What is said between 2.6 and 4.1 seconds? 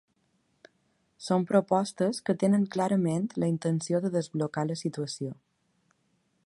clarament la intenció